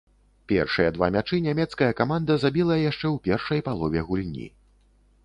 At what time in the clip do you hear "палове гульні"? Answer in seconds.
3.69-4.47